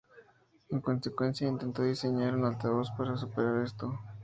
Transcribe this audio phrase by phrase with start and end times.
[0.69, 3.99] En consecuencia, intentó diseñar un altavoz para superar esto.